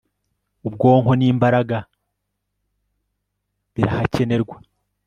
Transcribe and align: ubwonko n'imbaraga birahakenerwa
ubwonko 0.67 1.11
n'imbaraga 1.15 1.77
birahakenerwa 3.73 4.57